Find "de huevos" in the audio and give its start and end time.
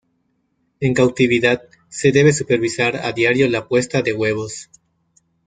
4.01-4.71